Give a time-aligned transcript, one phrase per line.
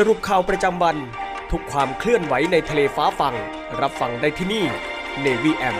[0.00, 0.96] สรุปข่าวประจำวัน
[1.52, 3.34] ทุกความเคลื่อนไหวในทะเลฟ้าฟัง
[3.80, 4.64] รับฟังได้ที่นี่
[5.24, 5.76] Navy M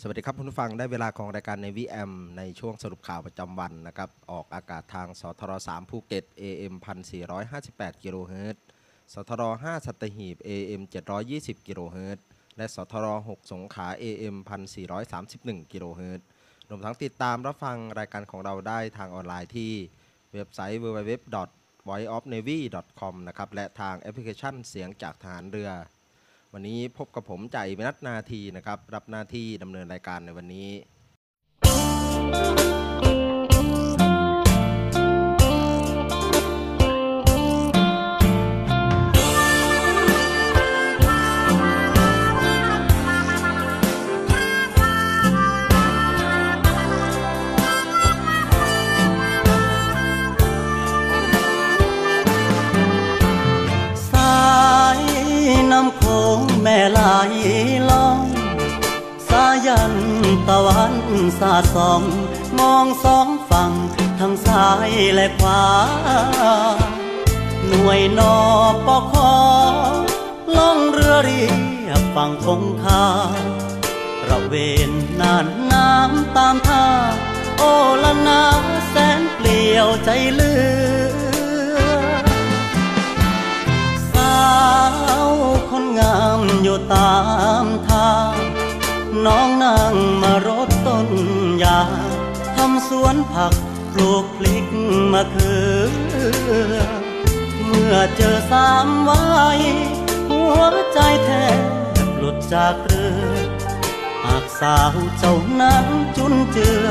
[0.00, 6.74] สวัสดีครับคุณผู้ฟังได้เวลาของรายการ Navy AM ในช่วงสรุปข่าวประจำวันนะครับ ออกอากาศทางสทร3ภูเก็ต AM
[7.38, 8.62] 1458กิโลเฮิรตซ์
[9.12, 10.82] สทร5สัตหีบ AM
[11.24, 12.24] 720กิโลเฮิรตซ์
[12.56, 14.36] และสทร6สงขลา AM
[15.04, 16.26] 1431กิโลเฮิรตซ์
[16.68, 19.72] รวมทั้งติดตามรับฟังรายการของเราได้ทางออนไลน์ที่
[20.32, 21.12] เว็บไซต์ www
[21.88, 25.70] voiceofnavy.com นะครับและทางแอปพลิเคชันเสียงจากทหารเรือ
[26.52, 30.68] วันนี้พบกับผมใจมนัทนาทีนะครับ รับหน้าที่ดำเนินรายการในวันนี้
[61.74, 62.02] 「ส่อง
[62.58, 63.72] มองสองฝั่ง
[64.20, 65.64] ทั้งซ้ายและขวา
[67.68, 68.36] หน่วยนอ
[68.86, 69.32] ปอคอ
[70.56, 71.44] ล่องเรือเรี
[71.88, 73.04] ยบฝั่งคงคา
[74.28, 74.54] ระเว
[74.88, 74.90] น
[75.20, 76.86] น่านน้ำตามท่า
[77.58, 77.62] โอ
[78.02, 78.42] ละนา
[78.88, 82.18] แสนเปลี่ยวใจเลือ
[84.12, 84.38] สา
[85.26, 85.28] ว
[85.70, 87.16] คนงามอยู่ตา
[87.64, 88.34] มทาง
[89.26, 91.08] น้องนั่งมารดต้น
[91.62, 91.80] ยา
[92.56, 93.52] ทำสวนผัก
[93.92, 94.66] ปลูกพลิก
[95.12, 95.56] มะเขื
[96.72, 96.76] อ
[97.64, 99.24] เมื่อเจอสามไว้
[100.30, 100.60] หัว
[100.92, 101.60] ใจแทบ
[102.16, 103.36] หลุดจากเรือ
[104.24, 106.86] หากสาวเจ้านั้นจุนเจือ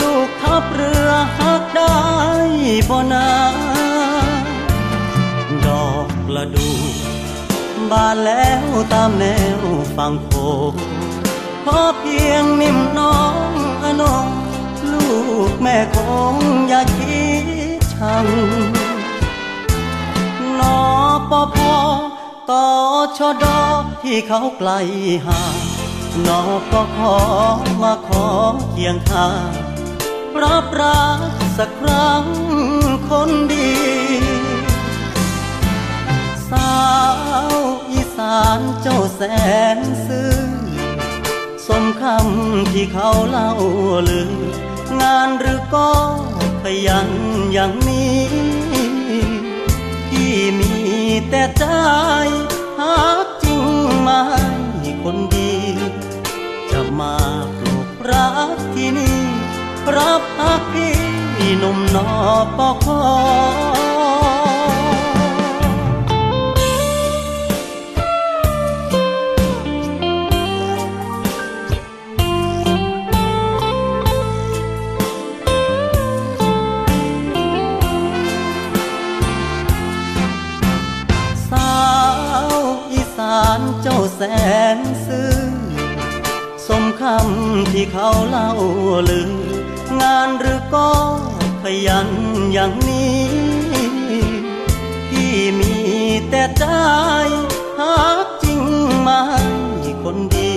[0.00, 1.96] ลูกทับเรือหักได้
[2.88, 3.28] บ่นา
[5.66, 6.70] ดอกละดู
[7.90, 9.24] บานแล้วตามแน
[9.58, 9.60] ว
[9.96, 10.30] ฝั่งโข
[11.64, 13.59] ขอเพียงนิ่มน้อง
[14.08, 14.26] อง
[14.92, 15.10] ลู
[15.50, 15.96] กแม่ค
[16.32, 16.34] ง
[16.68, 17.24] อย่าคิ
[17.78, 18.26] ดชัง
[20.58, 20.80] นอ
[21.30, 21.76] ปอพอ
[22.50, 22.66] ต่อ
[23.18, 23.60] ชอดอ
[24.02, 24.70] ที่เขาไกล
[25.26, 25.56] ห่าง
[26.26, 26.40] นอ
[26.70, 27.16] ปอขอ
[27.82, 28.26] มาขอ
[28.70, 29.50] เคียงข้าง
[30.42, 31.20] รับรัก
[31.58, 32.24] สักครั้ง
[33.08, 33.72] คนดี
[36.50, 36.74] สา
[37.52, 37.56] ว
[37.90, 39.22] อีสานเจ้าแส
[42.72, 43.50] ที่เขาเล่า
[44.08, 44.30] ลือ
[45.00, 45.90] งานหรือก็
[46.62, 47.08] ขยัน
[47.52, 48.20] อย่างนี้
[50.08, 50.74] ที่มี
[51.28, 51.64] แต่ใจ
[52.80, 53.62] หากจริง
[54.00, 54.22] ไม่
[55.02, 55.52] คนดี
[56.70, 57.16] จะมา
[57.58, 59.20] ปลูกรักที่นี่
[59.96, 60.94] รับหักพี่
[61.58, 62.08] หนุ่มนอ
[62.56, 63.89] ปอคอ
[84.22, 84.28] แส
[84.76, 85.38] นซื่อ
[86.68, 88.52] สมคำที่เขาเล่า
[89.10, 89.30] ลือ
[90.00, 90.90] งานหรือก็
[91.62, 92.08] ขยัน
[92.52, 93.22] อย่างนี้
[95.10, 95.74] ที่มี
[96.28, 96.64] แต่ใจ
[97.80, 98.62] หากจริง
[99.00, 99.24] ไม่
[100.02, 100.54] คนดี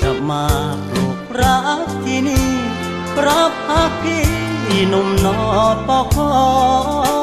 [0.00, 0.46] จะมา
[0.88, 2.50] ปลูกรักที่นี่
[3.26, 4.26] รับหักพี่
[4.88, 5.38] หนุ่มนอ
[5.88, 7.19] ปอคอ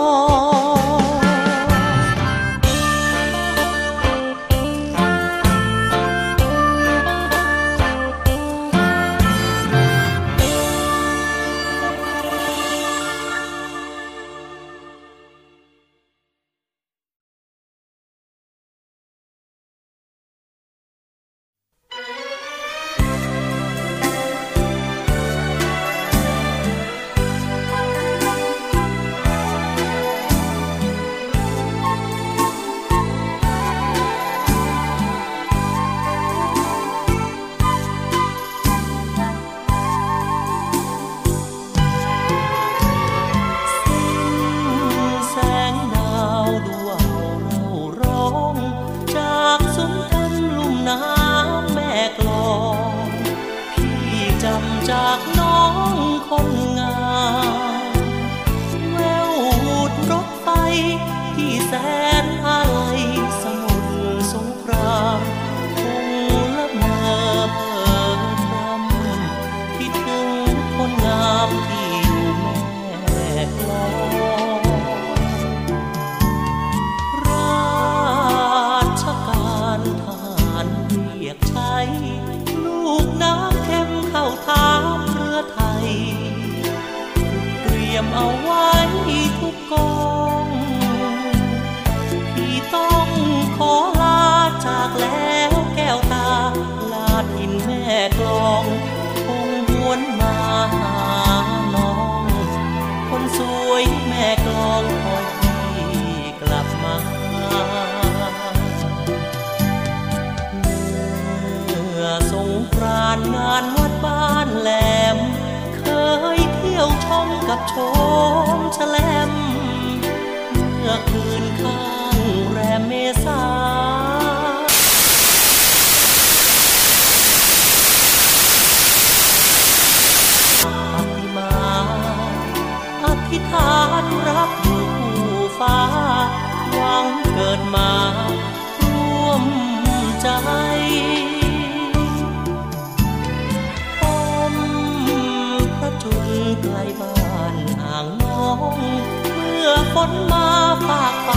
[146.63, 147.13] ใกล้บ้า
[147.53, 150.47] นห่างน้อง เมื่อฝนมา
[150.87, 151.35] ฝากฟ้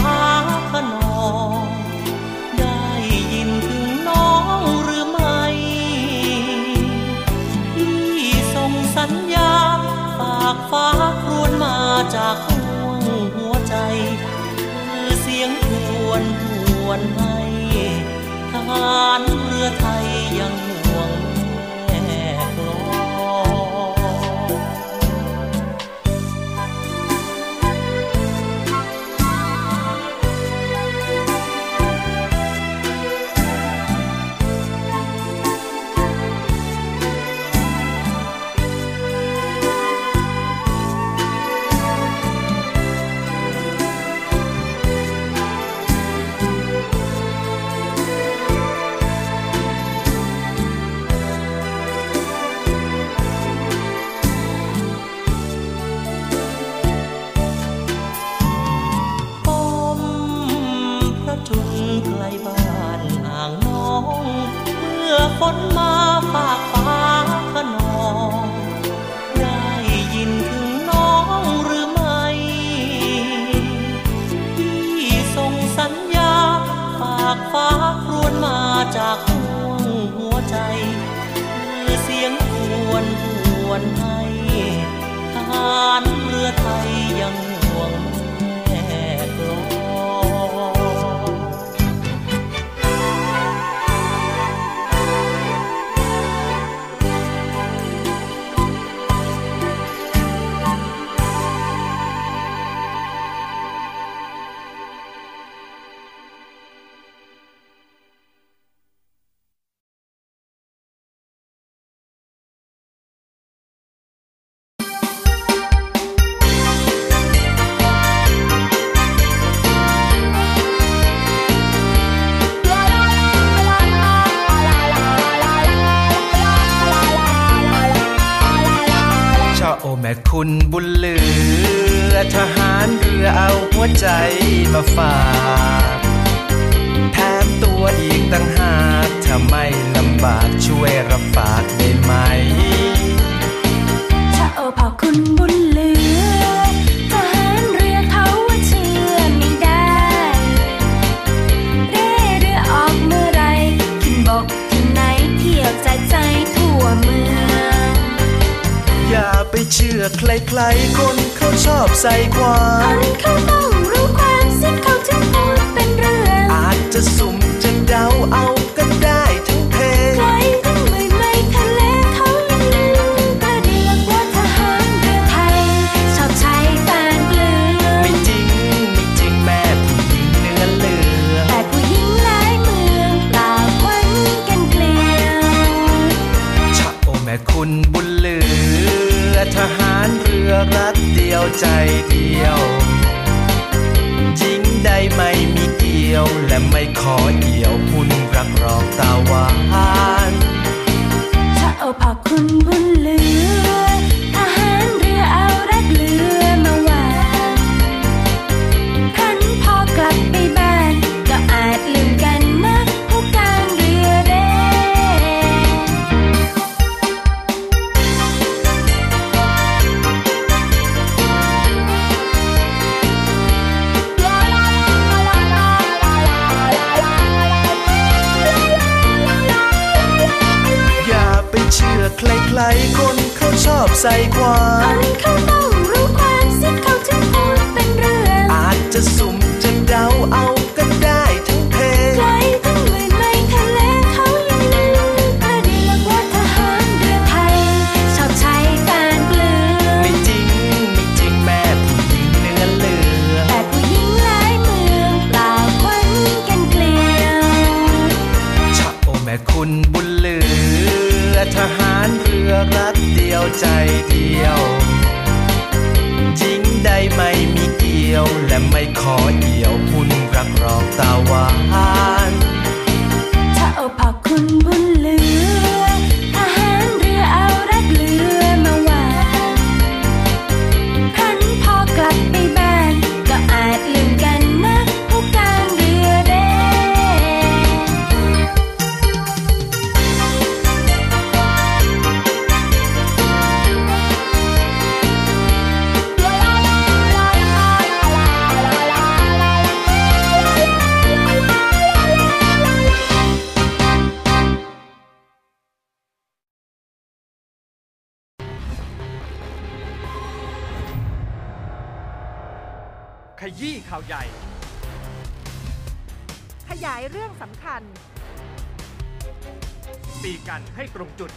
[320.23, 321.31] ตีกันให้ตรงจุด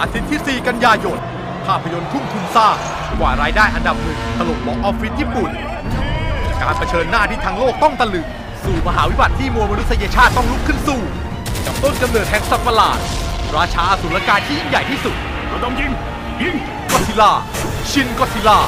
[0.00, 1.18] อาทิตย์ที่ 4 กันยายน
[1.66, 2.76] ภาพยนตร์ทุ่มทุนสร้าง
[3.18, 5.50] กว่ารายได้อันดับหนึ่งถล่มบ็อกออฟฟิศญี่ปุ่น
[6.62, 8.26] การเผชิญหน้าที่ทั้งโลกต้องตะลึง
[8.64, 11.00] สู่มหาวิบัติที่มวลมนุษยชาติต้องลุกขึ้นสู้
[11.66, 12.98] กับต้นกำเนิดแห่งสัตว์ประหลาด
[13.56, 15.14] ราชาอสุรกายที่ยิ่งใหญ่ที่สุด
[15.48, 15.92] เราต้องยิง
[16.42, 16.56] ยิง
[16.90, 17.32] ก็ซิล่า
[17.90, 18.58] ชินก็ซิล่า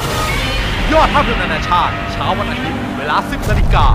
[0.91, 3.85] ยอดภาพยนตร์นานาชาติ เช้าวันอาทิตย์เวลา 10นาฬิกา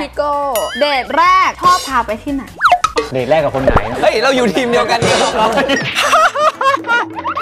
[0.00, 0.32] พี่โก้
[0.78, 2.44] เดทแรกชอบพาไปที่ไหน
[3.12, 5.46] เดทแรกกับคนไหนเฮ้ย เราอยู่ทีมเดียวกันเนี่ยเรา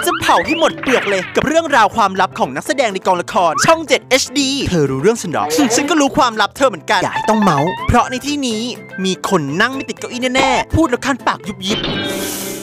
[0.05, 4.39] จะเผาให้หมดเปลือกเลยกับเรื่องราวความลับของนักแสดงในกองละคร ช่อง 7 HD
[4.69, 8.61] เธอรู้เรื่องฉันหรอ ฉันก็รู้ความลับเธอเหมือนกัน อย่าให้ต้องเมาส์เพราะในที่นี้
[9.05, 11.79] มีคนนั่งไม่ติดเก้าอี้แน่ๆ พูดแล้วคันปากยุบยิบ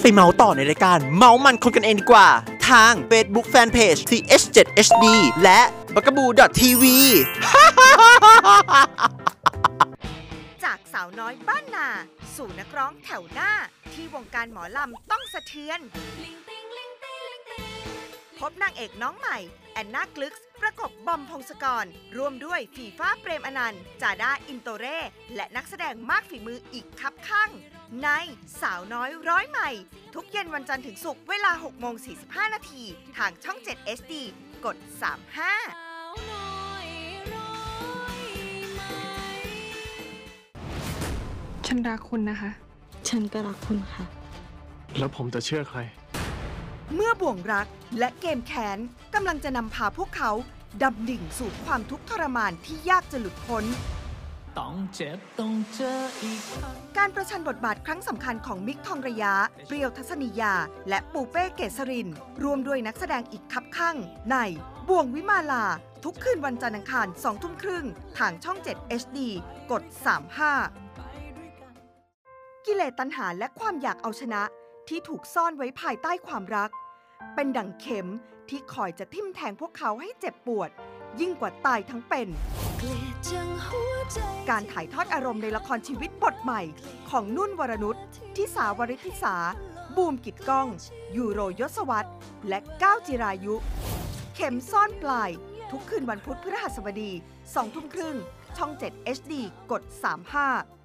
[0.00, 2.28] ไปเมาส์ต่อในรายการ เมาส์มันคนกันเองดีกว่า
[2.68, 5.06] ทาง Facebook Fanpage TH7HD
[5.42, 5.60] และ
[5.94, 6.26] b a g a b o o
[6.60, 6.84] TV
[9.88, 11.88] จากสาวน้อยบ้านนา
[12.36, 13.52] สู่นักร้องแถวหน้า
[13.92, 15.80] ที่วงการหมอลำต้องสะเทือน
[18.38, 19.38] พบนางเอกน้องใหม่
[19.72, 21.84] แอนนากลึกซ์ประกบบอมพงศกร
[22.16, 24.98] ร่วมด้วยฝีฟ้าเปรมอนันต์ จาด้าอินโตเร่
[25.34, 27.50] และนักแสดงมากฝีมืออีกคับข้าง
[28.02, 28.08] ใน
[28.60, 29.70] สาวน้อยร้อยใหม่
[30.14, 31.94] ทุกเย็นวันจันทร์ถึงศุกร์เวลา6โมง
[32.26, 32.82] 45 นาที
[33.16, 34.12] ทางช่อง 7 SD
[34.64, 36.49] กด 35
[41.72, 42.50] ฉันรักคุณนะคะ
[43.08, 44.04] ฉันก็รักคุณค่ะ
[44.98, 45.78] แล้วผมจะเชื่อใคร
[46.94, 47.66] เมื่อบ่วงรัก
[47.98, 48.78] และเกมแค้น
[49.14, 50.30] กำลังจะนำพาพวกเขา
[50.82, 53.64] ดำดิ่งสู่ความทุกข์ทรมานที่ยากจะหลุดพ้น
[54.58, 59.34] ต้องเจ็บต้องเจออีกครั้งการประชันบทบาทครั้งสำคัญของมิกทองระยะ
[59.66, 60.54] เปรียวทัศนียา
[60.88, 62.08] และปูเป้เกษริน
[62.42, 63.96] รวมด้วยนักแสดงอีกคับข้าง
[64.30, 64.36] ใน
[64.88, 65.64] บ่วงวิมาลา
[66.04, 67.84] ทุกคืนวันจันทร์อังคาร2ทุ่มครึ่ง
[68.18, 69.18] ทางช่อง 7 HD
[69.70, 69.82] กด
[70.40, 70.89] 35
[72.66, 74.42] กิเลสตัณหาและความอยากเอาชนะ
[74.88, 76.70] ที่ถูกซ่อนไว้ภายใต้ความรัก
[77.34, 78.06] เป็นดั่งเข็ม
[78.48, 80.70] ที่คอยจะทิ่มแทงพวกเขาให้เจ็บปวด
[81.20, 82.28] ยิ่งกว่าตายทั้งเป็น
[84.50, 86.62] การถ่ายทอดอารมณ์ในละครชีวิตบทใหม่
[87.10, 87.96] ของนุ่นวรนุช
[88.36, 89.36] ทิสาวริธิสา
[89.96, 90.68] บูมกิดก้อง
[91.16, 92.10] ยูโรยศวัตร
[92.48, 93.54] และก้าวจิรายุ
[94.34, 95.30] เข็มซ่อนปลาย
[95.70, 97.10] ทุกคืนวันพุธพฤหัสบดี
[97.44, 98.16] 2ทุ่มครึ่ง
[98.56, 99.32] ช่อง 7 HD
[99.70, 99.82] กด
[100.34, 100.79] 35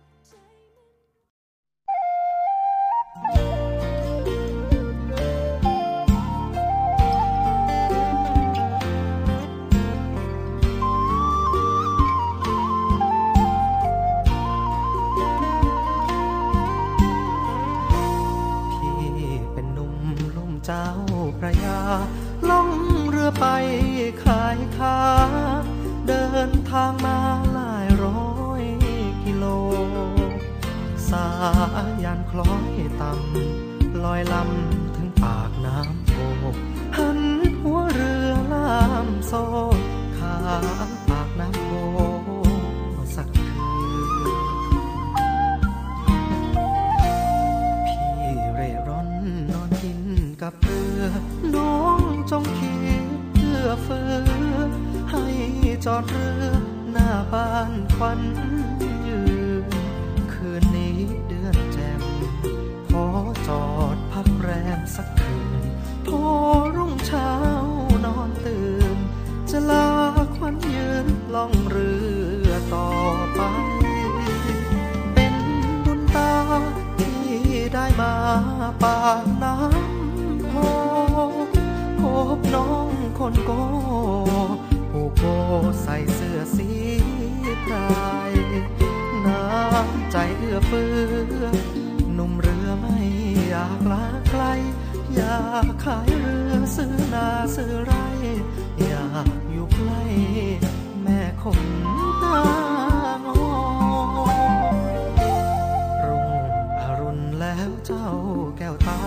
[107.86, 108.10] เจ้า
[108.58, 109.00] แก้วตา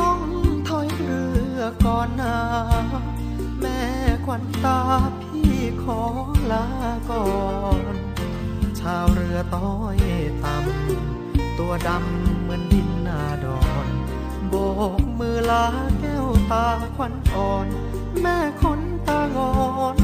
[0.00, 0.20] ต้อง
[0.68, 1.22] ถอยเรื
[1.56, 2.36] อก่อนนา
[3.60, 3.80] แม่
[4.24, 4.80] ควันตา
[5.22, 6.00] พี่ขอ
[6.52, 6.66] ลา
[7.10, 7.26] ก่อ
[7.92, 7.94] น
[8.80, 9.98] ชาวเรือต้อย
[10.44, 13.88] ต่ำตัวดำเหมือนดินนาดอน
[14.48, 14.54] โบ
[15.00, 15.66] กมือลา
[16.00, 17.66] แก้วตาควันอ่อน
[18.20, 19.52] แม่คนตางอ
[19.94, 19.96] น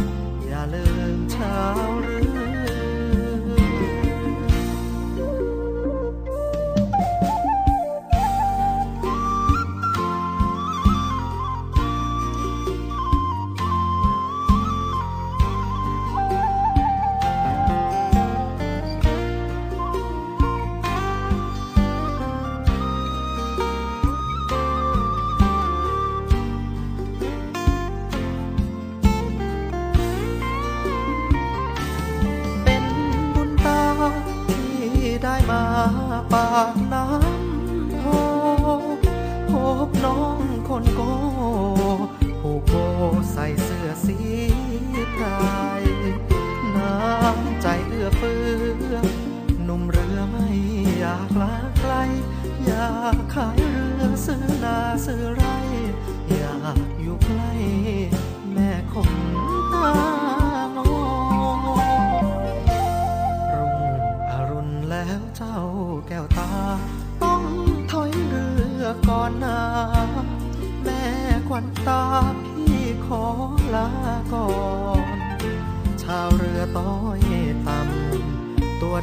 [0.47, 2.48] อย่าลืมชาวเรือ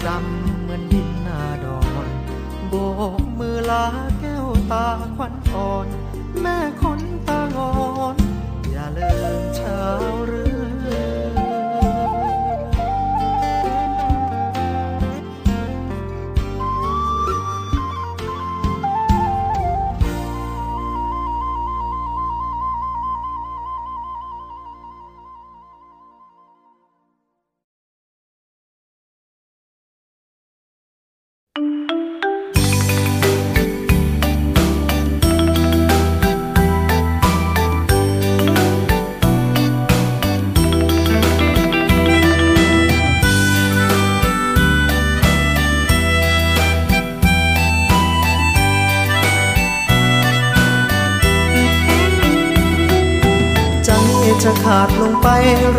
[0.07, 2.07] ดำเหมือนดินนาดอน
[2.69, 2.73] โบ
[3.19, 3.85] กมือลา
[4.19, 5.24] แก้วตาควั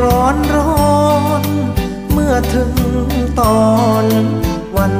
[0.02, 0.96] ร้อนร้อ
[1.42, 1.44] น
[2.12, 2.72] เมื่อถึง
[3.40, 3.64] ตอ
[4.02, 4.06] น
[4.76, 4.94] วัน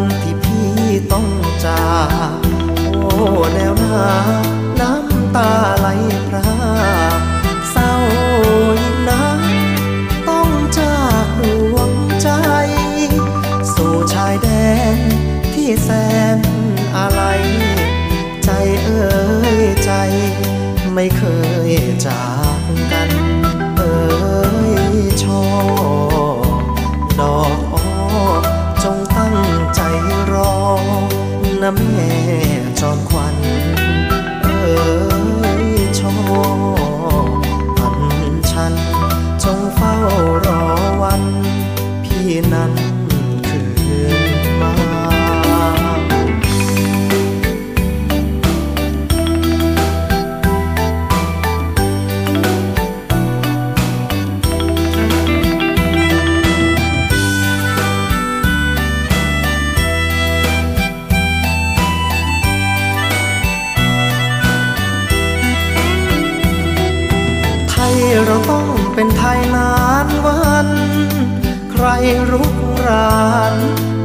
[72.31, 73.55] รุกราน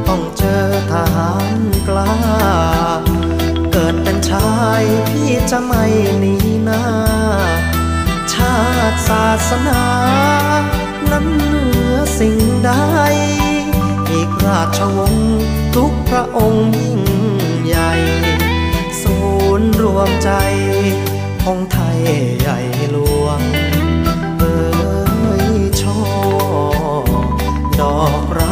[0.08, 2.14] ต้องเจอทหารกล้า
[3.72, 5.84] เกิดเป็นชายพี่จะไม่
[6.18, 6.84] หนีหน้า
[8.32, 8.56] ชา
[8.90, 9.84] ติศาสนา
[11.10, 12.70] นั้นเหนือสิ่งใด
[14.10, 15.42] อีกราชวงศ์
[15.76, 17.00] ทุกพระองค์ยิ่ง
[17.66, 17.92] ใหญ่
[19.02, 19.18] ศู
[19.58, 20.30] นย์รวมใจ
[21.42, 22.00] ของไทย
[22.40, 22.58] ใหญ่
[22.92, 23.11] หลวง
[27.82, 28.51] ดอกรั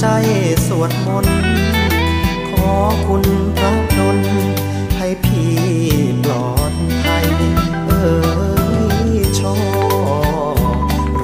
[0.00, 0.06] ใจ
[0.66, 1.38] สวดมนต์
[2.50, 2.72] ขอ
[3.06, 3.24] คุณ
[3.56, 4.18] พระดล
[4.96, 5.54] ให้พี่
[6.24, 6.72] ปลอด
[7.04, 7.28] ภัย
[7.86, 8.08] เอ่
[9.10, 9.56] ยชอ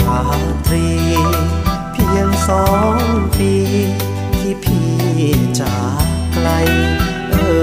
[0.04, 0.22] รา
[0.66, 0.88] ตรี
[1.92, 2.96] เพียงสอง
[3.38, 3.54] ปี
[4.38, 4.90] ที่พี่
[5.60, 6.48] จากไกล
[7.30, 7.54] เอ่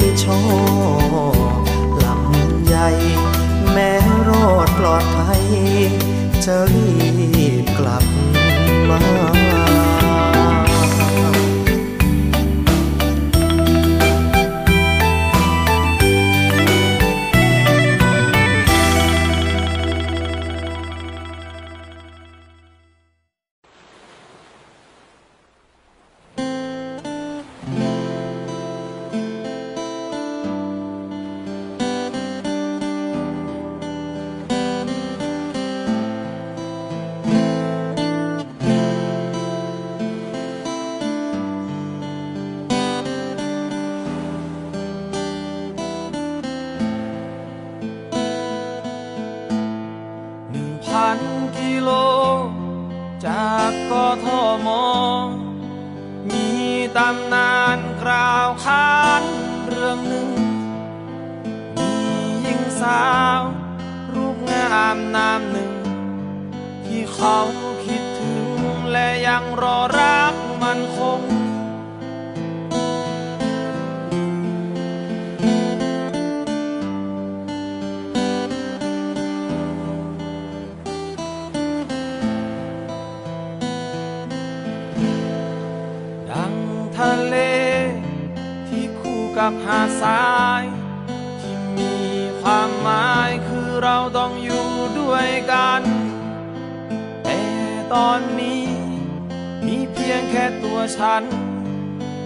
[0.00, 0.40] ยชอ
[2.04, 2.88] ลำใหญ่
[3.72, 3.92] แม้
[4.28, 5.44] รอดปลอดภัย
[6.44, 6.95] จะรี
[86.98, 87.36] ทะเล
[88.68, 90.26] ที่คู่กับหาดทรา
[90.60, 90.62] ย
[91.40, 91.94] ที่มี
[92.40, 95.82] ความหมายคือเราต้องอยู่ด้วยกัน
[97.24, 97.40] แต่
[97.94, 98.64] ตอนนี้
[99.66, 101.22] มีเพียงแค่ตัวฉัน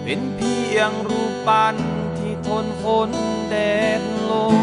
[0.03, 1.75] เป็นเพียงรูปปั้น
[2.17, 3.09] ที่ทนฝน
[3.49, 3.55] แด
[3.99, 4.57] ดลม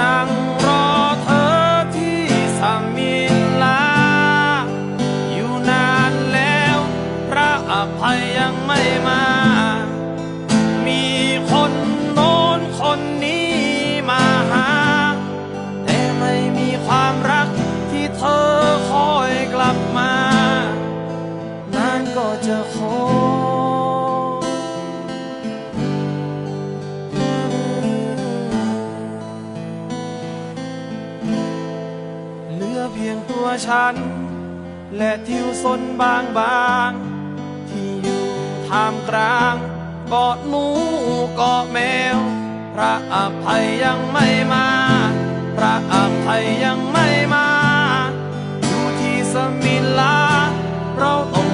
[0.00, 0.28] นั่ง
[9.06, 9.24] มา
[10.86, 11.02] มี
[11.50, 11.72] คน
[12.14, 13.50] โน้นคนนี้
[14.10, 14.70] มาหา
[15.84, 17.48] แต่ไม่มีความรัก
[17.90, 18.46] ที่เธอ
[18.90, 20.14] คอยกลับมา
[21.74, 22.96] นานก็จะขอ
[32.52, 33.94] เหลือเพียงตัวฉัน
[34.96, 36.90] และทิวสนบางบาง
[38.68, 39.54] ท่ามกลาง
[40.08, 40.64] เกาะหนู
[41.36, 41.78] เกาะแม
[42.16, 42.18] ว
[42.74, 44.66] พระอภัยยังไม่มา
[45.56, 47.48] พระอภัยยังไม่มา
[48.66, 50.18] อยู่ที่สมิลา
[50.98, 51.48] เราต้อง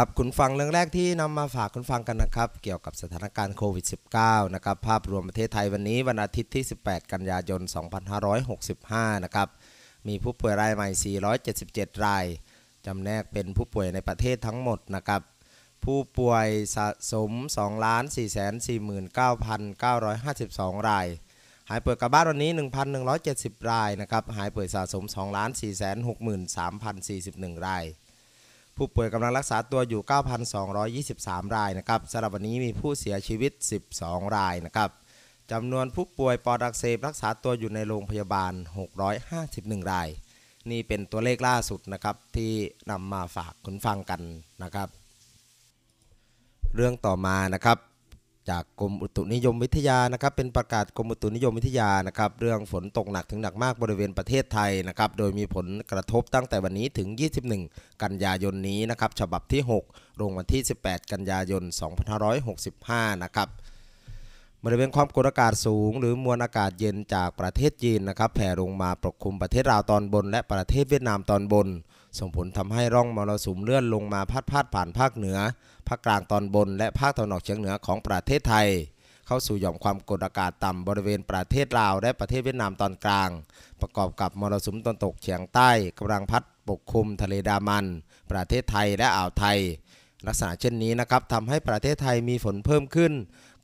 [0.00, 3.86] ครับคุณฟังเรื่องแรกที่นำมาฝากคุณฟังกันนะครับ เกี่ยวกับสถานการณ์โควิด
[4.20, 7.60] -19 นะครับ ภาพรวมประเทศไทยวันนี้วันอาทิตย์ที่ 18 กันยายน
[8.42, 9.48] 2565 นะครับ
[10.08, 11.14] มีผู้ป่วยรายใหม่
[11.58, 12.24] 477 ราย
[12.86, 15.22] จำแนกเป็นผู้ป่วยในประเทศทั้งหมดนะครับ
[15.84, 17.58] ผู้ป่วยสะสม 2
[18.14, 19.20] 4 4 9
[19.82, 21.06] 952 ราย
[21.68, 22.50] หายป่วยกลับบ้านวันนี้
[23.10, 25.16] 1,170 รายนะครับ หายป่วยสะสม 2 4
[26.08, 26.18] 6
[26.56, 27.86] 3 0 41 ราย
[28.78, 30.02] ผู้ป่วยกำลังรักษาตัวอยู่
[30.78, 33.52] 9,223 รายนะครับสำหรับวันนี้มีผู้เสียชีวิต
[33.92, 34.90] 12 รายนะครับ
[35.52, 38.52] จำนวนผู้ป่วยปอดอักเสบรักษาตัวอยู่ในโรงพยาบาล
[39.22, 40.08] 651 ราย
[40.70, 42.52] นี่เป็นตัวเลขล่าสุดนะครับที่
[42.90, 44.20] นำมาฝากคุณฟังกัน
[44.62, 44.88] นะครับ
[46.74, 47.78] เรื่องต่อมานะครับ
[48.50, 57.08] จากกรมอุตุนิยมวิทยานะครับเป็นประกาศกรมอุตุนิยมวิทยานะครับเรื่องฝนตกหนักถึงหนักมากบริเวณประเทศไทยนะครับโดยมีผลกระทบตั้งแต่วันนี้ถึง
[57.56, 61.62] 21 กันยายนนี้นะครับฉบับที่ 6 ลงวันที่ 18 กันยายน
[62.42, 63.48] 2565 นะครับ
[64.64, 71.68] บริเวณความกดอากาศสูง หรือมวลอากาศเย็นจากประเทศจีนนะครับแผ่ลงมาปกคลุมประเทศลาวตอนบน และประเทศเวียดนามตอนบน
[72.18, 75.38] ส่งผลทำให้ร่องมรสุมเลื่อนลงมาพัดพาดผ่านภาคเหนือ
[75.88, 78.68] ภาคกลางตอนบน และภาคตะวันออกเฉียงเหนือของประเทศไทย
[79.26, 83.30] เข้าสู่หย่อมความกดอากาศต่ำบริเวณประเทศลาว และประเทศเวียดนามตอนกลาง
[83.80, 87.86] ประกอบกับมรสุมตะวันตกเฉียงใต้กำลังพัดปกคลุมทะเลดามัน
[88.32, 89.58] ประเทศไทยและอ่าวไทย
[90.26, 93.12] ลักษณะเช่นนี้นะครับทำให้ประเทศไทยมีฝนเพิ่มขึ้น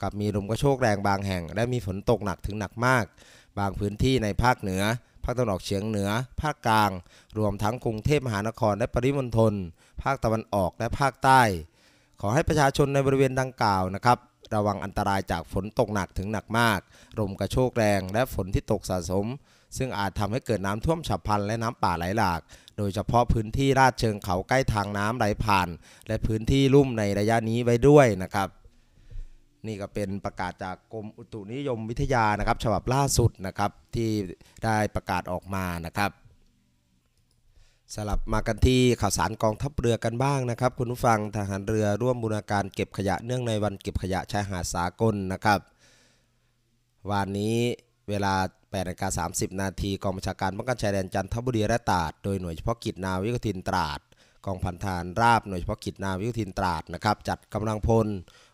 [0.02, 3.04] กับมีลมกระโชกแรงบางแห่ง และมีฝนตกหนักถึงหนักมาก
[3.58, 4.82] บางพื้นที่ในภาคเหนือ
[5.24, 6.10] ภาคตะวันออกเฉียงเหนือ
[6.42, 6.90] ภาคกลาง
[7.38, 9.54] รวมทั้งกรุงเทพมหานครและปริมณฑล
[10.02, 11.42] ภาคตะวันออกและภาคใต้
[12.26, 14.18] อให้ประชาชนในบริเวณดังกล่าวนะครับ
[14.54, 16.80] ระวังอันตรายจากฝนตกหนักถึงหนักมาก
[17.18, 19.26] ลมกระโชกแรง และฝนที่ตกสะสม
[19.76, 22.40] ซึ่งอาจทำให้เกิดน้ำท่วมฉับพลันและน้ำป่าไหลหลาก
[22.78, 25.68] โดยเฉพาะพื้นที่ลาดเชิงเขาใกล้ทางน้ำไหลผ่าน
[26.08, 28.48] และพื้นที่ลุ่มในระยะนี้ไว้ด้วยนะครับ
[29.66, 34.10] นี่ก็เป็นประกาศจากกรมอุตุนิยมวิทยานะครับ ฉบับล่าสุดนะครับที่
[34.64, 36.10] ได้ประกาศออกมานะครับ
[37.93, 45.61] สลับมากันที่ข่าวสารกองทัพเรือกันบ้างนะครับ คุณผู้ฟังทหารเรือร่วมบูรณาการเก็บขยะเนื่องในวันเก็บขยะชายหาดสากลนะครับ
[47.11, 47.59] วันนี้
[48.09, 54.01] เวลา8นาฬิกา30 นาทีกองบัญชาการป้องกันชายแดนจันทบุรีและตราด โดยหน่วยเฉพาะกิจนาวิกโยธินตราด
[54.47, 58.07] กองพันทหารราบหน่วยเฉพาะกิจนาวิกโยธินตราดนะครับจัดกำลังพล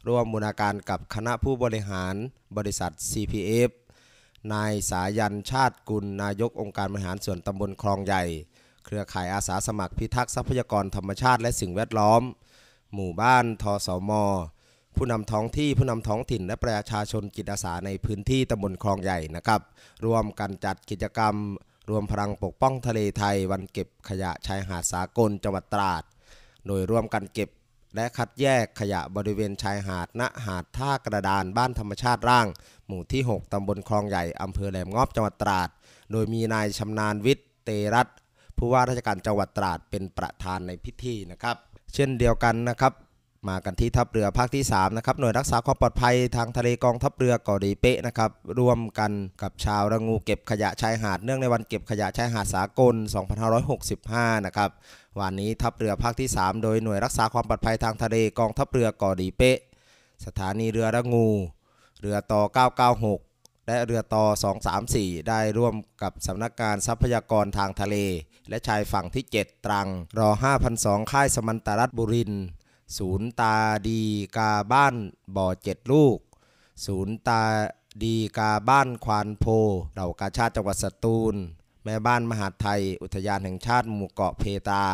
[0.08, 2.14] ร่วมบูรณาการกับคณะผู้บริหาร
[2.56, 3.70] บริษัท CPF
[4.52, 8.24] นายสายันชาติกุลนายกองค์การบริหารส่วนตำบลคลองใหญ่
[8.90, 12.22] เครือข่ายอาสาสมัครพิทักษ์ทรัพยากรธรรมชาติและสิ่งแวดล้อม
[12.94, 14.12] หมู่บ้านทสม
[14.96, 19.60] ผู้นำท้องที่ผู้นำท้องถิ่นและประชาชนจิตอาสาในพื้นที่ตำบลคลองใหญ่นะครับ
[20.06, 21.34] รวมกันจัดกิจกรรม
[21.90, 26.02] รวมพลังปกป้องทะเลไทย วันเก็บขยะชายหาดสากลจังหวัดตราด
[26.66, 27.50] โดยร่วมกันเก็บ
[27.94, 32.46] และคัดแยกขยะบริเวณชายหาด ณ หาดท่ากระดานบ้านธรรมชาติร่าง
[32.86, 35.68] หมู่ที่ 6 ตำบลคลองใหญ่ อำเภอแหลมงอบ จังหวัดตราด
[36.12, 38.08] โดยมีนายชำนาญวิทย์ เตรัต
[38.60, 41.56] ผู้ว่าราชการจังหวัดตราดเป็นประธานในพิธีนะครับ
[41.94, 42.92] เช่นเดียวกันนะครับ
[43.48, 52.94] มากันที่ทัพเรือภาคที่3นะครับหน่วยรักษาความปลอดภัยทางทะเลกองทัพเรือกอดีเป๊ะนะครับร่วมกันกับชาวระงูเก็บขยะชายหาดเนื่องในวันเก็บขยะชายหาดสากล
[53.70, 54.70] 2565 นะครับ
[55.20, 59.58] วันนี้ทัพเรือภาคที่ 3 โดยหน่วยรักษาความปลอดภัยทางทะเลกองทัพเรือกอดีเป๊ะ
[60.26, 61.28] สถานีเรือระงู
[62.00, 62.42] เรือต่อ
[62.86, 63.29] 996
[63.70, 64.24] และเรือต่อ
[64.76, 67.96] 234 ได้ร่วมกับสำนักงานทรัพยากรทางทะเล
[68.48, 70.30] และชายฝั่งที่ 7 ตรัง รอ
[70.70, 72.44] 5,002 ค่ายสมันตรัฐบุรินทร์
[72.98, 73.56] ศูนย์ตา
[73.88, 74.02] ดี
[74.36, 74.94] กาบ้าน
[75.36, 76.18] บ่อเจ็ดลูก
[76.86, 77.42] ศูนย์ตา
[78.04, 79.46] ดีกาบ้านควานโพ
[79.92, 81.34] เหล่ากาชาติจังหวัดสตูล
[81.84, 84.84] แม่บ้านมหาดไทย อุทยานแห่งชาติหมู่เกาะเพตา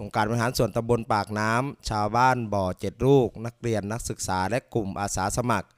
[0.00, 5.68] องค์การบริหารส่วนตำบลปากน้ำ ชาวบ้านบ่อเจ็ดลูก นักเรียนนักศึกษาและกลุ่มอาสาสมัคร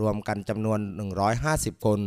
[0.00, 0.80] รวมกันจำนวน
[1.32, 2.00] 150 คน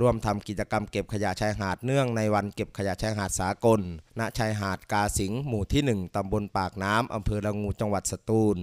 [0.00, 3.80] ร่วมทำกิจกรรมเก็บขยะชายหาดเนื่องในวันเก็บขยะชายหาดสากล
[4.18, 8.56] ณ ชายหาดกาสิงหมู่ที่ 1 ตำบลปากน้ำอำเภอละงูจังหวัดสตูล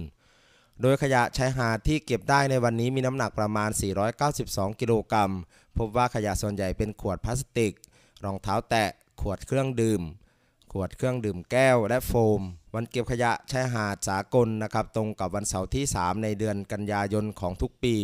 [0.80, 3.70] โดยขยะชายหาดที่เก็บได้ในวันนี้มีน้ำหนักประมาณ
[4.24, 5.32] 492 กิโลกรัม
[5.78, 7.74] พบว่าขยะส่วนใหญ่เป็นขวดพลาสติก
[8.24, 8.84] รองเท้าแตะ
[9.20, 10.02] ขวดเครื่องดื่ม
[10.72, 12.40] ขวดเครื่องดื่มแก้วและโฟม
[12.74, 17.96] วันเก็บขยะชายหาดสากลนะครับ ตรงกับวันเสาร์ที่ 3 ในเดือนกันยายนของทุกปี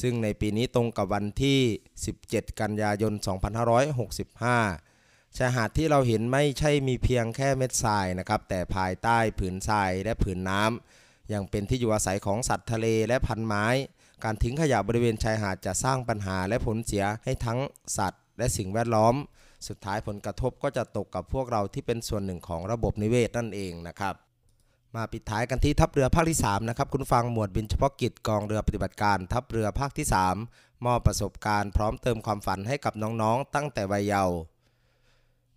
[0.00, 1.60] ซึ่งในปีนี้ตรงกับวันที่
[2.08, 3.12] 17 กันยายน
[4.00, 13.66] 2565 ชายหาดที่เราเห็นไม่ใช่มีเพียงแค่เม็ดทรายนะครับ แต่ภายใต้ผืนทรายและผืนน้ำยังเป็นที่อยู่อาศัยของสัตว์ทะเลและพันไม้
[14.24, 17.58] การทิ้งขยะบริเวณชายหาดจะสร้างปัญหาและผลเสียให้ทั้ง
[17.98, 19.14] สัตว์ และสิ่งแวดล้อม
[19.68, 24.14] สุดท้ายผลกระทบก็จะตกกับพวกเราที่เป็นส่วนหนึ่งของระบบนิเวศนั่นเองนะครับ
[24.96, 30.06] มาปิดท้ายกันที่ทัพเรือภาคที่ 3 นะครับ คุณฟังหมวดบินเฉพาะกิจกองเรือปฏิบัติการทัพเรือภาคที่
[30.46, 34.36] 3 มอบประสบการณ์พร้อมเติมความฝันให้กับน้องๆ ตั้งแต่วัยเยาว์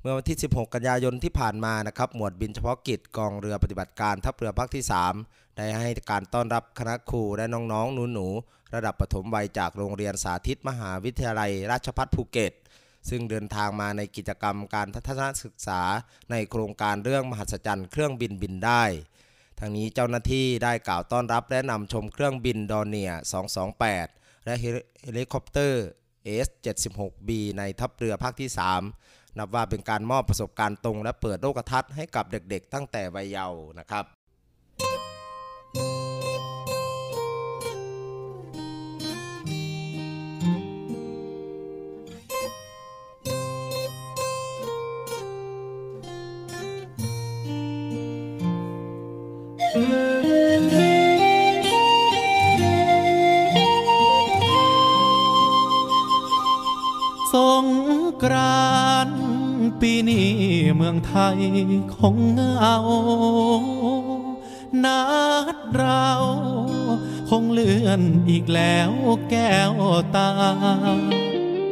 [0.01, 4.83] เมื่อวันที่ 16 กันยายนที่ผ่านมานะครับ หมวดบินเฉพาะกิจกองเรือปฏิบัติการทัพเรือภาคที่
[5.19, 12.53] 3 ได้ให้การต้อนรับคณะครูและน้องๆหนูๆระดับปฐมวัยจากโรงเรียนสาธิตมหาวิทยาลัย ราชภัฏภูเก็ต
[13.09, 15.81] ซึ่งเดินทางมาในกิจกรรมการทัศนศึกษา
[16.31, 18.83] ในโครงการเรื่องมหัศจรรย์เครื่องบินบินได้
[19.63, 23.11] ทางนี้เจ้าหน้าที่ได้กล่าวต้อนรับและนำชมเครื่องบินดอนเนีย
[23.77, 24.53] 228 และ
[25.03, 25.85] เฮลิคอปเตอร์
[26.45, 28.49] S76B ในทัพเรือภาคที่
[28.93, 34.05] 3 นับว่าเป็นการมอบประสบการณ์ตรงและเปิดโลกทัศน์ให้กับเด็กๆ ตั้งแต่วัยเยาว์นะครับ
[57.63, 57.67] ง
[58.23, 59.23] กรานต์
[59.81, 60.31] ปีนี้
[60.75, 61.39] เมืองไทย
[61.95, 62.77] คงเหงา
[64.83, 65.01] นั
[65.53, 66.09] ดเรา
[67.29, 68.91] คงเลื่อนอีกแล้ว
[69.29, 69.73] แก้ว
[70.15, 70.31] ตา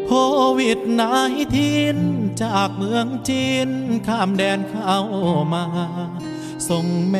[0.08, 0.12] โค
[0.60, 1.98] วิดนายทิน
[2.42, 3.70] จากเมืองจีน
[4.08, 5.00] ข้ามแดนเข้า
[5.54, 5.66] มา
[6.70, 7.16] ส่งแม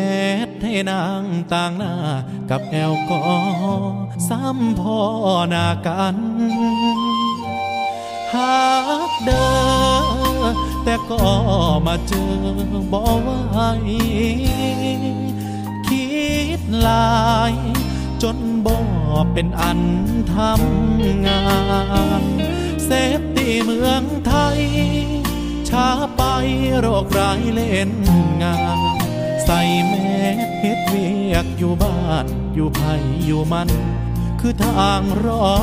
[0.48, 1.96] สให้นางต่างหน้า
[2.50, 3.20] กับแอลกอ
[3.62, 3.76] ฮอ
[4.30, 5.00] ซ้ำพ่อ
[5.50, 6.18] หน้ากัน
[8.34, 8.66] หา
[9.10, 9.48] กเดิ
[10.52, 10.54] น
[10.84, 11.24] แต่ก็
[11.86, 12.32] มาเจอ
[12.92, 13.58] บ่ไหว
[15.88, 16.08] คิ
[16.60, 17.20] ดหลา
[17.52, 17.54] ย
[18.24, 18.80] จนบ่
[19.34, 19.82] เป็นอัน
[20.34, 21.44] ทำงา
[22.22, 22.24] น
[22.86, 24.62] เซฟตีเมืองไทย
[25.70, 26.22] ช้าไป
[26.80, 27.92] โรคร้ายเล่น
[28.42, 28.80] งาน
[29.46, 29.94] ใส่แม
[30.48, 32.26] สเฮ็ดเวียกอยู่บ้าน
[32.56, 32.80] อยู่ไผ
[33.26, 33.70] อยู่มัน
[34.40, 35.54] คือทางรอ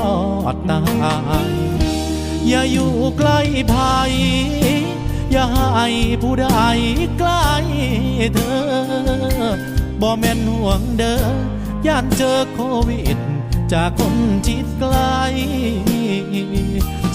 [0.54, 0.82] ดตา
[1.48, 1.85] ย
[2.48, 3.40] อย่าอยู่ใกล้
[3.72, 4.12] ภัย
[5.32, 5.88] อย่าให้
[6.22, 6.48] ผู้ใด
[7.18, 7.50] ใกล้
[8.34, 8.56] เธอ
[10.00, 11.14] บ่แม่นห่วงเด้
[11.84, 13.18] อย่านเจอโควิด
[13.72, 14.14] จากคน
[14.46, 14.96] จิตไกล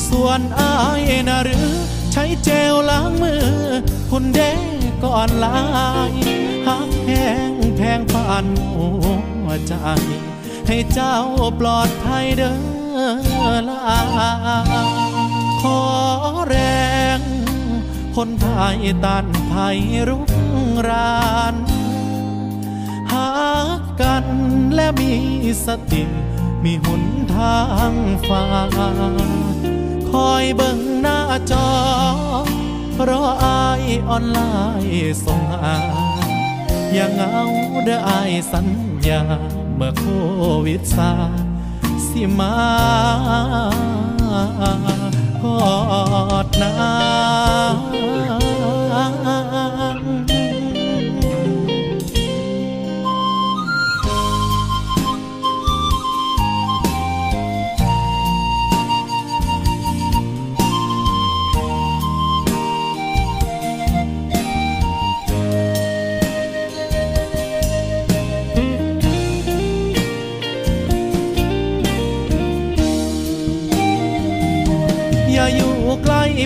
[0.08, 1.70] ส่วนอายนะหรือ
[2.12, 3.46] ใช้เจลล้างมือ
[4.12, 4.52] คุณเด้
[5.04, 5.62] ก่อนลา
[6.12, 6.14] ย
[6.68, 7.12] หักแห
[7.52, 8.88] งแพงผ่านหั
[9.46, 9.76] วใจ
[10.68, 11.18] ให้เจ้า
[11.60, 12.52] ปลอดภัยเด้
[12.96, 13.82] อลา
[15.62, 15.82] ขอ
[16.48, 16.58] แร
[17.18, 17.20] ง
[18.16, 20.32] คนไทยต้านภัยรุก
[20.88, 21.56] ราน
[23.12, 23.30] หา
[24.02, 24.26] กัน
[24.74, 25.14] และมี
[25.66, 26.04] สติ
[26.64, 27.04] มีหน
[27.36, 27.60] ทา
[27.90, 27.94] ง
[28.28, 28.44] ฟ้า
[30.12, 31.20] คอยเบิ่งหน้า
[31.52, 31.68] จอ
[33.10, 34.40] รออายออนไล
[34.84, 35.76] น์ส่งหา
[36.94, 37.36] อย่าเหงา
[37.86, 38.68] เด้ออายสัญ
[39.08, 39.22] ญา
[39.76, 40.06] เมื่อโค
[40.66, 41.12] วิดซา
[42.08, 42.56] สิมา
[45.44, 45.64] กอ
[46.46, 46.72] ดนา
[47.74, 48.41] งอย่า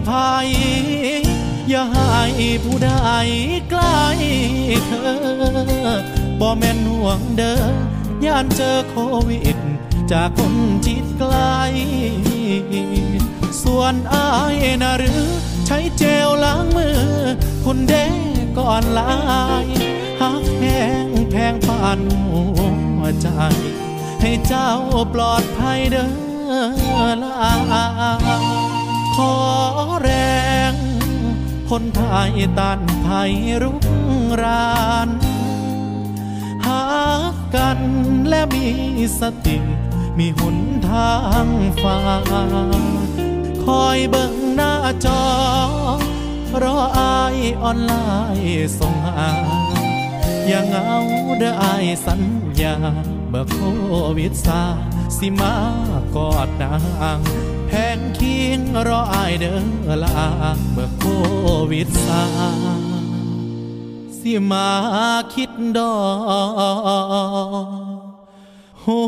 [0.10, 0.50] ภัย
[1.70, 2.92] อย่าให้ผู้ใด
[3.70, 4.04] ใกล้
[4.86, 5.10] เธอ
[6.40, 7.56] บ่แม่นห่วงเด้
[8.24, 8.96] อย่านเจอโค
[9.28, 9.58] วิด
[10.12, 10.54] จากคน
[10.86, 11.36] จิตไกล
[13.64, 15.24] ส่วนอายนะหรือ
[15.66, 17.00] ใช้เจลล้างมือ
[17.66, 18.06] คุณเด้
[18.58, 19.16] ก่อนลา
[19.64, 19.66] ย
[20.22, 20.66] หักแห
[21.06, 22.44] งแพงผ่านหั
[23.00, 23.30] วใจ
[24.22, 24.72] ให้เจ้า
[25.14, 26.06] ปลอดภัยเด้
[26.98, 28.55] อลา
[29.16, 29.36] ขอ
[30.02, 30.10] แร
[30.72, 30.74] ง
[31.70, 33.86] คนไทยต้านภัยรุก
[34.42, 35.10] ราน
[36.66, 36.84] หา
[37.56, 37.80] กัน
[38.28, 38.68] และมี
[39.20, 39.58] สติ
[40.18, 40.58] มีหน
[40.90, 41.48] ทาง
[41.82, 41.98] ฟ้า
[43.66, 44.74] คอยเบิ่งหน้า
[45.06, 45.24] จอ
[46.62, 47.94] รออายออนไล
[48.38, 49.30] น์ส่งหา
[50.48, 50.90] อย่าเหงา
[51.40, 52.22] เด้ออายสัญ
[52.62, 52.76] ญา
[53.30, 53.58] เมื่อโค
[54.18, 54.64] วิดซา
[55.18, 55.56] สิมา
[56.16, 56.76] กอดนา
[57.18, 57.20] ง
[57.78, 59.54] แพงเคียงรออายเด้
[59.88, 60.26] อลา
[60.72, 61.04] เมื่อโค
[61.72, 62.24] วิดซา
[64.20, 64.70] สิมา
[65.34, 65.98] คิดดอ
[67.66, 67.68] ก
[68.82, 69.00] โอ้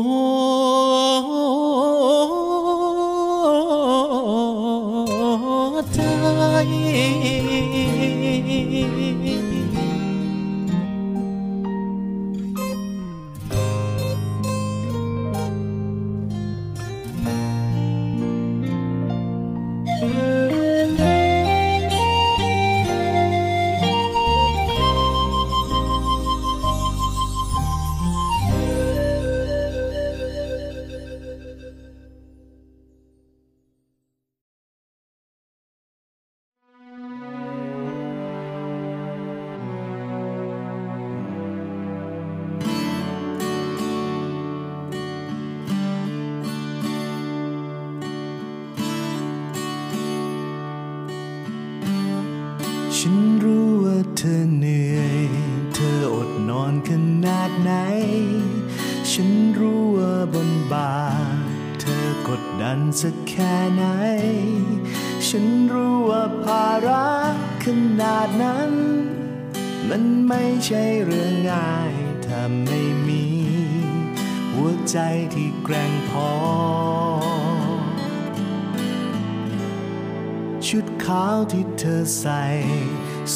[80.68, 82.44] ชุดขาวที่เธอใส่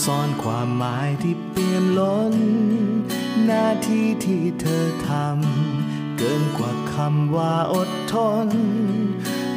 [0.03, 2.35] ซ่อนความหมายที่เปี่ยมล้น
[3.45, 8.14] หน้าที่ที่เธอทำเกินกว่าคำว่าอดท
[8.47, 8.49] น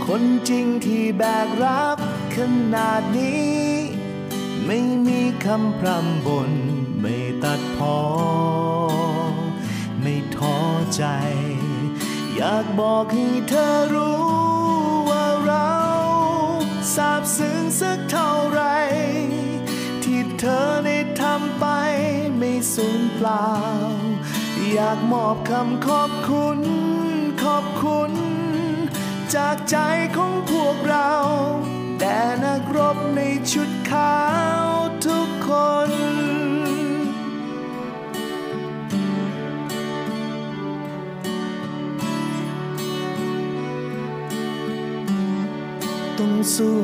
[0.05, 1.97] คนจริงที่แบกรับ
[2.35, 2.37] ข
[2.73, 3.59] นาดนี้
[4.65, 6.51] ไม่มีคำพร่ำบน
[7.01, 7.97] ไม่ตัดพอ
[10.01, 10.57] ไม่ท้อ
[10.95, 11.03] ใจ
[12.35, 14.54] อยากบอกให้เธอรู้
[16.95, 18.61] ซาบซึ้งสักเท่าไร
[20.03, 21.65] ที่เธอได้ทำไป
[22.37, 23.49] ไม่สูญเปล่า
[24.71, 26.59] อยากมอบคำขอบคุณ
[27.43, 28.11] ขอบคุณ
[29.35, 29.77] จากใจ
[30.17, 31.11] ของพวกเรา
[31.99, 33.21] แด่นักรบใน
[33.51, 34.19] ชุดขา
[34.63, 34.65] ว
[35.05, 35.51] ทุกค
[35.89, 35.91] น
[46.55, 46.77] สู้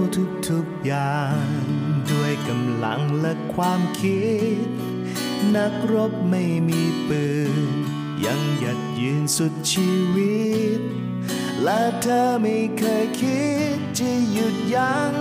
[0.49, 1.45] ทุกๆอย่าง
[2.11, 4.23] ด้วยกำลังและความคิ
[4.65, 4.67] ด
[5.55, 7.25] นักรบไม่มีปื
[7.67, 7.75] น
[8.25, 10.45] ยังหยัดยืนสุดชีวิ
[10.79, 10.81] ต
[11.63, 13.43] และเธอไม่เคยคิ
[13.75, 15.15] ดจะหยุดยัง้ง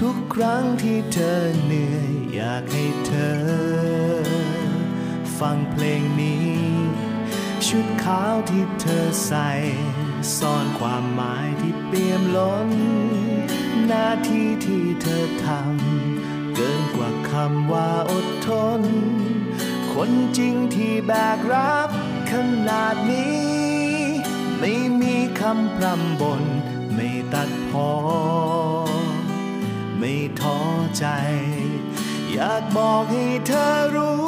[0.00, 3.38] ทุกครั้งที่เธอเหนื่อยอยากให้เธอ
[5.38, 6.54] ฟังเพลงนี้
[7.66, 9.50] ชุดขาวที่เธอใส่
[10.38, 12.70] ซ่อนความหมายที่เปี่ยมล้น
[13.86, 18.50] หน้าที่ที่เธอทำเกินกว่าคำว่าอดท
[18.80, 18.82] น
[19.92, 21.88] คนจริงที่แบกรับ
[22.30, 22.32] ข
[22.68, 23.54] นาดนี้
[24.58, 26.42] ไม่มีคำพร่ำบน
[26.94, 27.90] ไม่ตัดพอ
[29.98, 30.58] ไม่ท้อ
[30.98, 31.06] ใจ
[32.32, 34.24] อยากบอกให้เธอรู้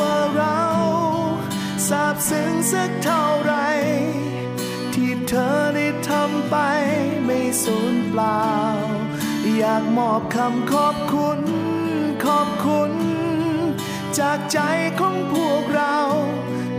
[0.00, 0.60] ว่าเรา
[1.88, 3.66] ซาบซึ้งสักเท่าไหร่
[5.52, 6.56] อได้ทำไป
[7.24, 8.44] ไม่สูญเปล่า
[9.56, 11.40] อยากมอบคำขอบคุณ
[12.24, 12.92] ขอบคุณ
[14.18, 14.58] จากใจ
[15.00, 15.96] ของพวกเรา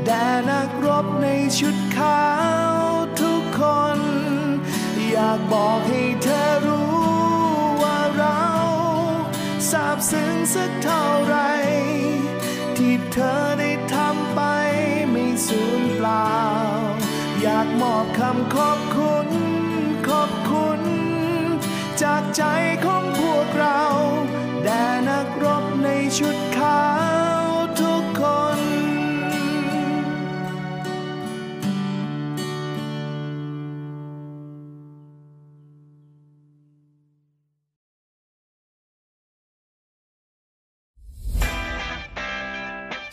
[0.05, 1.27] แด่นักรบใน
[1.59, 2.25] ชุดขา
[2.79, 2.81] ว
[3.21, 3.61] ทุกค
[3.97, 3.99] น
[5.09, 6.95] อยากบอกให้เธอรู้
[7.81, 8.41] ว่าเรา
[9.69, 11.37] ซาบซึ้งสักเท่าไร
[12.77, 14.41] ที่เธอได้ทำไป
[15.11, 16.84] ไม่สูญเปล่า
[17.47, 19.27] อยากมอบคำขอบคุณ
[20.07, 20.81] ขอบคุณ
[22.01, 22.43] จากใจ
[22.85, 23.81] ของพวกเรา
[24.63, 26.81] แด่นักรบในชุดขา
[27.23, 27.24] ว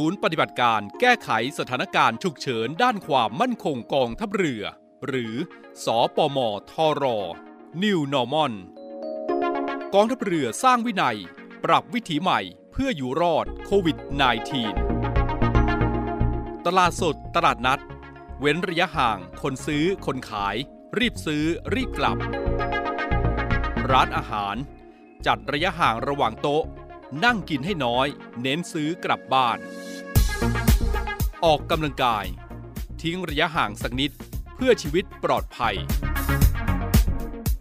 [0.00, 4.62] ศูนย์ปฏิบัติการแก้ไขสถานการณ์ฉุกเฉินด้านความมั่นคงกองทัพเรือ
[5.06, 5.34] หรือ
[5.84, 6.38] สอปม
[6.72, 7.04] ทร
[7.82, 8.52] New Normal
[9.94, 11.18] กองทัพเรือสร้างวินัย
[11.64, 12.40] ปรับวิถีใหม่
[12.72, 13.96] เพื่ออยู่รอดโควิด
[15.70, 17.80] -19 ตลาดสดตลาดนัด
[18.40, 20.56] เว้นระยะห่างคนซื้อคนขาย
[20.98, 21.44] รีบซื้อ
[21.74, 22.16] รีบกลับ
[23.90, 24.56] ร้านอาหาร
[25.26, 26.64] จัดระยะห่างระหว่างโต๊ะ
[27.24, 28.06] นั่งกินให้น้อย
[28.42, 29.58] เน้นซื้อกลับบ้าน
[31.44, 32.26] ออกกำลังกาย
[33.02, 34.12] ทิ้งระยะห่างสักนิด
[34.54, 35.76] เพื่อชีวิตปลอดภัย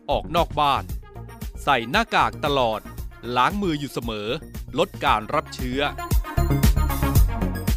[0.10, 0.84] ออกนอกบ้าน
[1.64, 2.80] ใส่หน้ากากตลอด
[3.38, 4.30] ล้างมืออยู่เสมอ
[4.80, 5.80] ลดการรับเชื้อ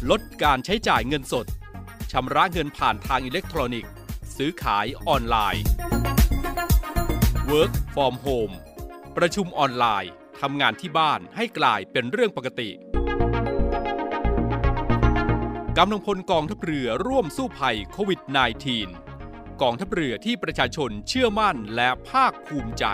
[0.09, 1.45] ลดการใช้จ่ายเงินสด
[2.11, 3.91] ชำระเงินผ่านทางอิเล็กทรอนิกส์
[4.37, 5.63] ซื้อขายออนไลน์
[7.51, 8.53] Work from home
[9.17, 10.11] ประชุมออนไลน์
[10.41, 12.69] ทำงานที่บ้านให้กลายเป็นเรื่องปกติ
[15.77, 18.19] กำลังพลกองทัพเรือร่วมสู้ภัยโควิด
[18.91, 22.85] -19 กองทัพเรือที่ประชาชนเชื่อมั่นและภาคภูมิใจ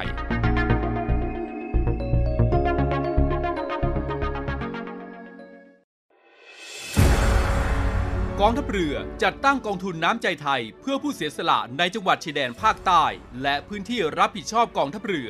[8.41, 13.05] กองทัพเรือจัดตั้งกองทุนน้ำใจไทย เพื่อผู้เสียสละในจังหวัดชายแดนภาคใต้
[13.43, 15.29] และพื้นที่รับผิดชอบกองทัพเรือ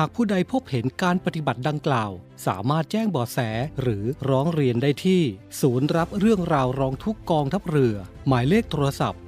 [0.00, 2.10] หากผู้ใดพบเห็นการปฏิบัติดังกล่าว
[2.46, 3.38] สามารถแจ้งบาะแส
[3.80, 5.22] หรือร้องเรียนได้ที่
[5.60, 7.96] ศูนย์รับเรื่องราวร้องทุกกองทัพเรือ
[8.28, 9.20] หมายเลขโทรศัพท์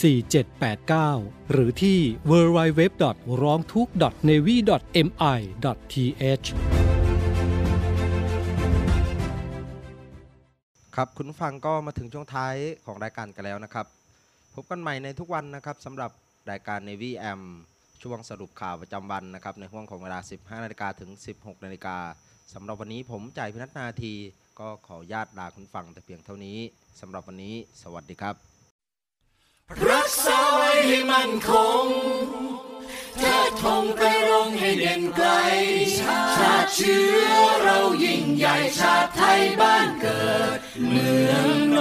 [0.00, 1.98] 02475 4789 หรือที่
[2.30, 2.80] www.
[3.42, 3.88] ร้องทุก
[4.28, 4.56] navy
[5.06, 5.38] mi
[6.20, 6.48] th
[10.94, 12.54] ครับคุณผู้ฟังก็มาถึงช่วงท้าย
[12.84, 13.86] ของรายการกันแล้วนะครับ
[14.54, 16.10] พบกันใหม่ในทุกวันนะครับสำหรับ
[16.50, 17.42] รายการ Navy AM
[18.02, 21.96] ช่วงสรุปข่าวประจำวันนะครับในห่วงของเวลา 15 นาฬิกาถึง 16 นาฬิกา
[22.54, 24.14] สำหรับวันนี้ผมจ่ายพินัทนาที
[24.60, 26.58] ก็ขอญาตลาคุณฟังแต่เพียงเท่านี้
[27.00, 28.34] สำหรับวันนี้ สวัสดีครับ
[29.90, 31.84] รักษาไว้ให้มั่นคง
[33.18, 35.28] เธอทงไปรงให้เด่นไกล
[35.98, 37.32] ชาติเชื้อ
[37.62, 40.24] เรายิ่งใหญ่ชาติไทยบ้านเกิ
[40.56, 41.32] ดเมื่อ
[41.76, 41.78] น